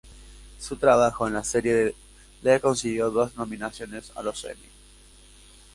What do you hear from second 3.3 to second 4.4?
nominaciones a